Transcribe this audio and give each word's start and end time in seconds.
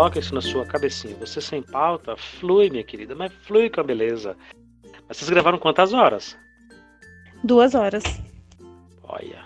coloca 0.00 0.18
isso 0.18 0.34
na 0.34 0.40
sua 0.40 0.64
cabecinha. 0.64 1.14
Você 1.20 1.42
sem 1.42 1.62
pauta, 1.62 2.16
flui, 2.16 2.70
minha 2.70 2.82
querida, 2.82 3.14
mas 3.14 3.30
flui 3.42 3.68
com 3.68 3.82
a 3.82 3.84
beleza. 3.84 4.34
Mas 5.06 5.18
vocês 5.18 5.28
gravaram 5.28 5.58
quantas 5.58 5.92
horas? 5.92 6.38
Duas 7.44 7.74
horas. 7.74 8.02
Olha. 9.02 9.44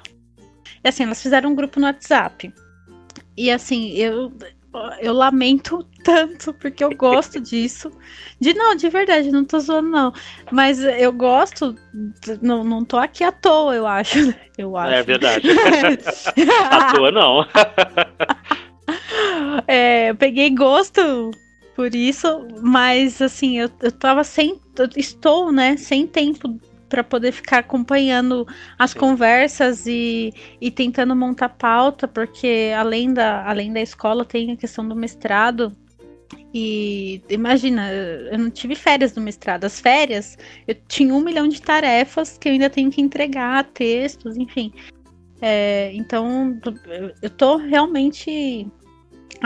E 0.84 0.88
assim, 0.88 1.02
elas 1.02 1.20
fizeram 1.20 1.50
um 1.50 1.56
grupo 1.56 1.80
no 1.80 1.86
WhatsApp. 1.86 2.54
E 3.36 3.50
assim, 3.50 3.94
eu, 3.94 4.32
eu 5.00 5.12
lamento 5.12 5.84
tanto, 6.04 6.54
porque 6.54 6.84
eu 6.84 6.94
gosto 6.94 7.40
disso. 7.42 7.90
De 8.38 8.54
não, 8.54 8.76
de 8.76 8.88
verdade, 8.88 9.32
não 9.32 9.44
tô 9.44 9.58
zoando, 9.58 9.88
não. 9.88 10.12
Mas 10.52 10.80
eu 10.84 11.12
gosto, 11.12 11.74
não, 12.40 12.62
não 12.62 12.84
tô 12.84 12.96
aqui 12.96 13.24
à 13.24 13.32
toa, 13.32 13.74
eu 13.74 13.88
acho. 13.88 14.32
Eu 14.56 14.76
acho. 14.76 14.94
É 14.94 15.02
verdade. 15.02 15.48
à 16.70 16.92
toa, 16.92 17.10
não. 17.10 17.44
É, 19.66 20.10
eu 20.10 20.16
peguei 20.16 20.50
gosto 20.50 21.30
por 21.74 21.94
isso, 21.94 22.46
mas 22.62 23.20
assim, 23.20 23.58
eu, 23.58 23.70
eu 23.82 23.92
tava 23.92 24.22
sem. 24.24 24.60
Eu 24.78 24.88
estou, 24.96 25.52
né, 25.52 25.76
sem 25.76 26.06
tempo 26.06 26.58
para 26.88 27.02
poder 27.02 27.32
ficar 27.32 27.58
acompanhando 27.58 28.46
as 28.78 28.92
Sim. 28.92 29.00
conversas 29.00 29.86
e, 29.86 30.32
e 30.60 30.70
tentando 30.70 31.16
montar 31.16 31.48
pauta, 31.48 32.06
porque 32.06 32.72
além 32.76 33.12
da, 33.12 33.44
além 33.48 33.72
da 33.72 33.80
escola 33.80 34.24
tem 34.24 34.52
a 34.52 34.56
questão 34.56 34.86
do 34.86 34.94
mestrado. 34.94 35.76
E 36.52 37.20
imagina, 37.28 37.92
eu 37.92 38.38
não 38.38 38.48
tive 38.48 38.76
férias 38.76 39.10
do 39.10 39.20
mestrado. 39.20 39.64
As 39.64 39.80
férias, 39.80 40.38
eu 40.68 40.76
tinha 40.86 41.12
um 41.12 41.20
milhão 41.20 41.48
de 41.48 41.60
tarefas 41.60 42.38
que 42.38 42.48
eu 42.48 42.52
ainda 42.52 42.70
tenho 42.70 42.92
que 42.92 43.00
entregar, 43.00 43.64
textos, 43.64 44.36
enfim. 44.36 44.72
É, 45.40 45.92
então, 45.94 46.56
eu 47.20 47.28
tô 47.30 47.56
realmente 47.56 48.68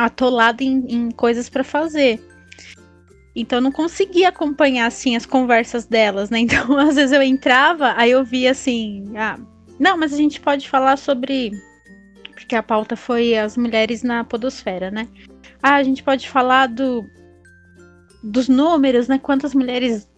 atolada 0.05 0.63
em, 0.63 0.85
em 0.89 1.11
coisas 1.11 1.49
para 1.49 1.65
fazer. 1.65 2.21
Então 3.35 3.59
eu 3.59 3.63
não 3.63 3.73
conseguia 3.73 4.29
acompanhar 4.31 4.87
assim 4.87 5.15
as 5.15 5.25
conversas 5.25 5.87
delas, 5.87 6.31
né? 6.31 6.41
Então 6.49 6.77
às 6.79 6.97
vezes 6.97 7.13
eu 7.13 7.23
entrava, 7.23 7.95
aí 7.97 8.11
eu 8.11 8.25
via 8.25 8.51
assim, 8.51 9.05
ah, 9.17 9.39
não, 9.79 9.97
mas 9.97 10.13
a 10.13 10.17
gente 10.17 10.41
pode 10.41 10.69
falar 10.69 10.97
sobre 10.97 11.53
porque 12.33 12.55
a 12.55 12.63
pauta 12.63 12.97
foi 12.97 13.37
as 13.37 13.57
mulheres 13.57 14.03
na 14.03 14.25
podosfera, 14.25 14.91
né? 14.91 15.09
Ah, 15.63 15.75
a 15.75 15.83
gente 15.83 16.03
pode 16.03 16.29
falar 16.29 16.67
do 16.67 17.05
dos 18.23 18.49
números, 18.49 19.07
né? 19.07 19.19
Quantas 19.19 19.55
mulheres 19.55 20.09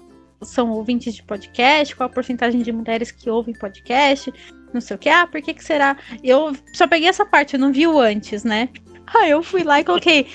são 0.42 0.70
ouvintes 0.70 1.14
de 1.14 1.22
podcast, 1.22 1.94
qual 1.94 2.08
a 2.08 2.12
porcentagem 2.12 2.62
de 2.62 2.72
mulheres 2.72 3.10
que 3.10 3.28
ouvem 3.28 3.54
podcast, 3.54 4.32
não 4.72 4.80
sei 4.80 4.96
o 4.96 4.98
que. 4.98 5.08
Ah, 5.08 5.26
por 5.26 5.42
que 5.42 5.52
que 5.52 5.64
será? 5.64 5.96
Eu 6.22 6.56
só 6.72 6.86
peguei 6.86 7.08
essa 7.08 7.26
parte, 7.26 7.54
eu 7.54 7.60
não 7.60 7.72
vi 7.72 7.86
o 7.86 7.98
antes, 7.98 8.44
né? 8.44 8.68
Aí 9.14 9.30
eu 9.30 9.42
fui 9.42 9.62
lá 9.62 9.80
e 9.80 9.84
coloquei. 9.84 10.26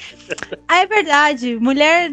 Ah, 0.67 0.79
é 0.79 0.85
verdade, 0.85 1.55
mulher 1.57 2.11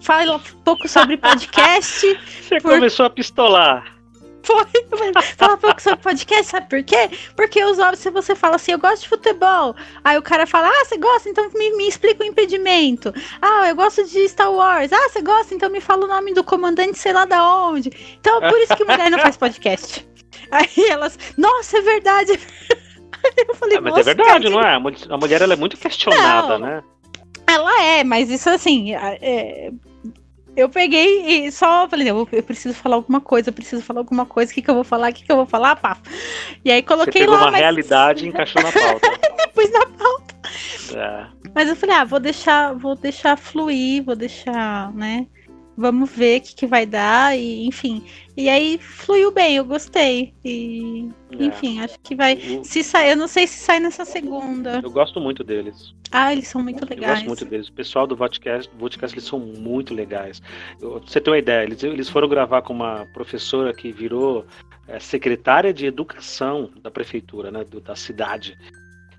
fala 0.00 0.36
um 0.36 0.40
pouco 0.64 0.88
sobre 0.88 1.16
podcast. 1.16 2.00
Você 2.42 2.60
por... 2.60 2.72
começou 2.72 3.06
a 3.06 3.10
pistolar. 3.10 3.92
Foi, 4.44 4.66
fala 5.36 5.54
um 5.54 5.58
pouco 5.58 5.80
sobre 5.80 6.00
podcast, 6.00 6.46
sabe 6.46 6.68
por 6.68 6.82
quê? 6.82 7.08
Porque 7.36 7.62
os 7.64 7.78
homens, 7.78 8.00
se 8.00 8.10
você 8.10 8.34
fala 8.34 8.56
assim, 8.56 8.72
eu 8.72 8.78
gosto 8.78 9.02
de 9.02 9.08
futebol, 9.08 9.76
aí 10.02 10.18
o 10.18 10.22
cara 10.22 10.48
fala, 10.48 10.68
ah, 10.68 10.84
você 10.84 10.96
gosta, 10.96 11.28
então 11.28 11.48
me, 11.54 11.76
me 11.76 11.86
explica 11.86 12.24
o 12.24 12.26
impedimento. 12.26 13.14
Ah, 13.40 13.68
eu 13.68 13.76
gosto 13.76 14.04
de 14.04 14.28
Star 14.28 14.52
Wars. 14.52 14.92
Ah, 14.92 15.08
você 15.08 15.22
gosta, 15.22 15.54
então 15.54 15.70
me 15.70 15.80
fala 15.80 16.06
o 16.06 16.08
nome 16.08 16.34
do 16.34 16.42
comandante, 16.42 16.98
sei 16.98 17.12
lá 17.12 17.24
da 17.24 17.40
onde. 17.66 17.88
Então, 18.18 18.40
por 18.40 18.58
isso 18.58 18.76
que 18.76 18.84
mulher 18.84 19.12
não 19.12 19.20
faz 19.20 19.36
podcast. 19.36 20.04
Aí 20.50 20.88
elas, 20.88 21.18
nossa, 21.36 21.78
é 21.78 21.80
verdade. 21.80 22.40
Eu 23.48 23.54
falei, 23.54 23.78
ah, 23.78 23.80
mas 23.80 23.96
é 23.96 24.02
verdade, 24.02 24.48
não 24.48 24.60
é? 24.60 24.74
A 24.74 25.16
mulher 25.16 25.42
ela 25.42 25.52
é 25.52 25.56
muito 25.56 25.76
questionada, 25.76 26.58
não, 26.58 26.66
né? 26.66 26.82
Ela 27.46 27.82
é, 27.82 28.04
mas 28.04 28.30
isso 28.30 28.48
assim. 28.48 28.94
É, 28.94 29.70
eu 30.54 30.68
peguei 30.68 31.46
e 31.46 31.52
só 31.52 31.88
falei, 31.88 32.10
eu, 32.10 32.28
eu, 32.30 32.42
preciso 32.42 32.74
falar 32.74 32.96
alguma 32.96 33.20
coisa, 33.20 33.48
eu 33.48 33.52
preciso 33.54 33.82
falar 33.82 34.00
alguma 34.00 34.26
coisa, 34.26 34.52
o 34.52 34.54
que, 34.54 34.62
que 34.62 34.70
eu 34.70 34.74
vou 34.74 34.84
falar, 34.84 35.10
o 35.10 35.14
que, 35.14 35.24
que 35.24 35.32
eu 35.32 35.36
vou 35.36 35.46
falar, 35.46 35.76
pá. 35.76 35.96
E 36.64 36.70
aí 36.70 36.82
coloquei 36.82 37.12
Você 37.12 37.18
pegou 37.20 37.34
lá. 37.34 37.42
uma 37.42 37.50
mas... 37.52 37.60
realidade 37.60 38.24
e 38.24 38.28
encaixou 38.28 38.62
na 38.62 38.70
pauta. 38.70 39.10
Pus 39.54 39.70
na 39.70 39.86
pauta. 39.86 40.34
É. 40.94 41.26
Mas 41.54 41.68
eu 41.68 41.76
falei, 41.76 41.96
ah, 41.96 42.04
vou 42.04 42.20
deixar, 42.20 42.74
vou 42.74 42.94
deixar 42.94 43.36
fluir, 43.36 44.04
vou 44.04 44.16
deixar, 44.16 44.92
né? 44.92 45.26
Vamos 45.76 46.10
ver 46.10 46.40
o 46.40 46.44
que, 46.44 46.54
que 46.54 46.66
vai 46.66 46.84
dar, 46.84 47.36
e 47.36 47.66
enfim. 47.66 48.04
E 48.36 48.48
aí 48.48 48.78
fluiu 48.78 49.30
bem, 49.30 49.56
eu 49.56 49.64
gostei. 49.64 50.34
E 50.44 51.08
é. 51.38 51.44
enfim, 51.44 51.80
acho 51.80 51.98
que 52.00 52.14
vai. 52.14 52.38
Se 52.62 52.82
sai, 52.82 53.12
eu 53.12 53.16
não 53.16 53.26
sei 53.26 53.46
se 53.46 53.58
sai 53.58 53.80
nessa 53.80 54.04
segunda. 54.04 54.80
Eu 54.82 54.90
gosto 54.90 55.20
muito 55.20 55.42
deles. 55.42 55.94
Ah, 56.10 56.30
eles 56.30 56.48
são 56.48 56.62
muito 56.62 56.84
legais. 56.88 57.20
Eu 57.20 57.26
gosto 57.26 57.26
muito 57.26 57.44
deles. 57.46 57.68
O 57.68 57.72
pessoal 57.72 58.06
do 58.06 58.14
Vodcast, 58.14 58.70
Vodcast 58.78 59.14
eles 59.14 59.28
são 59.28 59.38
muito 59.38 59.94
legais. 59.94 60.42
Eu, 60.80 61.00
você 61.00 61.20
tem 61.20 61.32
uma 61.32 61.38
ideia, 61.38 61.64
eles, 61.64 61.82
eles 61.82 62.08
foram 62.08 62.28
gravar 62.28 62.60
com 62.62 62.74
uma 62.74 63.06
professora 63.14 63.72
que 63.72 63.90
virou 63.90 64.44
é, 64.88 64.98
secretária 64.98 65.72
de 65.72 65.86
educação 65.86 66.70
da 66.82 66.90
prefeitura, 66.90 67.50
né, 67.50 67.64
do, 67.64 67.80
da 67.80 67.96
cidade. 67.96 68.58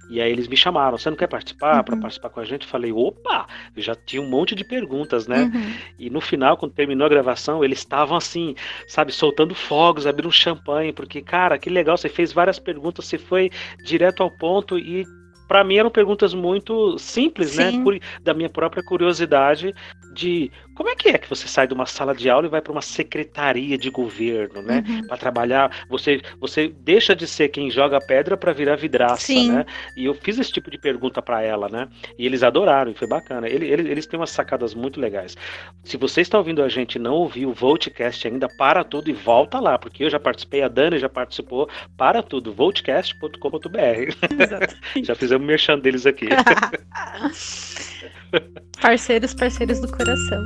E 0.09 0.21
aí 0.21 0.31
eles 0.31 0.47
me 0.47 0.55
chamaram, 0.55 0.97
você 0.97 1.09
não 1.09 1.17
quer 1.17 1.27
participar? 1.27 1.77
Uhum. 1.77 1.83
Para 1.83 1.97
participar 1.97 2.29
com 2.29 2.39
a 2.39 2.45
gente? 2.45 2.63
Eu 2.63 2.69
falei, 2.69 2.91
opa! 2.91 3.47
Eu 3.75 3.81
já 3.81 3.95
tinha 3.95 4.21
um 4.21 4.27
monte 4.27 4.53
de 4.53 4.63
perguntas, 4.63 5.27
né? 5.27 5.51
Uhum. 5.53 5.73
E 5.97 6.09
no 6.09 6.21
final, 6.21 6.57
quando 6.57 6.73
terminou 6.73 7.05
a 7.05 7.09
gravação, 7.09 7.63
eles 7.63 7.79
estavam 7.79 8.17
assim, 8.17 8.55
sabe, 8.87 9.11
soltando 9.11 9.55
fogos, 9.55 10.05
abrindo 10.05 10.27
um 10.27 10.31
champanhe, 10.31 10.93
porque, 10.93 11.21
cara, 11.21 11.57
que 11.57 11.69
legal, 11.69 11.97
você 11.97 12.09
fez 12.09 12.33
várias 12.33 12.59
perguntas, 12.59 13.05
você 13.05 13.17
foi 13.17 13.49
direto 13.85 14.21
ao 14.21 14.31
ponto 14.31 14.77
e 14.77 15.05
para 15.47 15.63
mim 15.63 15.77
eram 15.77 15.89
perguntas 15.89 16.33
muito 16.33 16.97
simples, 16.97 17.55
né? 17.55 17.71
Sim. 17.71 17.83
né? 17.83 17.99
Da 18.21 18.33
minha 18.33 18.49
própria 18.49 18.83
curiosidade 18.83 19.73
de 20.13 20.51
como 20.75 20.89
é 20.89 20.95
que 20.95 21.09
é 21.09 21.17
que 21.17 21.29
você 21.29 21.47
sai 21.47 21.67
de 21.67 21.73
uma 21.73 21.85
sala 21.85 22.15
de 22.15 22.29
aula 22.29 22.47
e 22.47 22.49
vai 22.49 22.61
para 22.61 22.71
uma 22.71 22.81
secretaria 22.81 23.77
de 23.77 23.89
governo, 23.89 24.61
né? 24.61 24.83
Uhum. 24.87 25.07
Para 25.07 25.17
trabalhar, 25.17 25.85
você 25.89 26.21
você 26.39 26.67
deixa 26.67 27.15
de 27.15 27.27
ser 27.27 27.49
quem 27.49 27.69
joga 27.69 27.99
pedra 27.99 28.35
para 28.35 28.53
virar 28.53 28.75
vidraça, 28.75 29.27
Sim. 29.27 29.51
né? 29.51 29.65
E 29.95 30.05
eu 30.05 30.13
fiz 30.13 30.39
esse 30.39 30.51
tipo 30.51 30.71
de 30.71 30.77
pergunta 30.77 31.21
para 31.21 31.41
ela, 31.41 31.69
né? 31.69 31.87
E 32.17 32.25
eles 32.25 32.43
adoraram, 32.43 32.91
e 32.91 32.95
foi 32.95 33.07
bacana. 33.07 33.47
Eles, 33.47 33.69
eles, 33.69 33.85
eles 33.85 34.05
têm 34.05 34.19
umas 34.19 34.31
sacadas 34.31 34.73
muito 34.73 34.99
legais. 34.99 35.37
Se 35.83 35.97
você 35.97 36.21
está 36.21 36.37
ouvindo 36.37 36.63
a 36.63 36.69
gente 36.69 36.95
e 36.95 36.99
não 36.99 37.13
ouviu 37.13 37.49
o 37.49 37.53
Voltcast 37.53 38.27
ainda, 38.27 38.47
para 38.57 38.83
tudo 38.83 39.09
e 39.09 39.13
volta 39.13 39.59
lá, 39.59 39.77
porque 39.77 40.03
eu 40.03 40.09
já 40.09 40.19
participei, 40.19 40.63
a 40.63 40.67
Dani 40.67 40.99
já 40.99 41.09
participou. 41.09 41.69
Para 41.97 42.21
tudo, 42.23 42.53
voltcast.com.br. 42.53 43.39
já 45.03 45.15
fizemos 45.15 45.45
merchan 45.45 45.79
deles 45.79 46.05
aqui. 46.05 46.27
parceiros, 48.81 49.33
parceiros 49.33 49.79
do 49.79 49.87
coração. 49.91 50.43